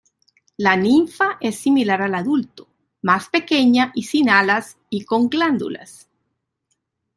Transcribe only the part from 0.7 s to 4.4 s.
ninfa es similar al adulto, más pequeña y sin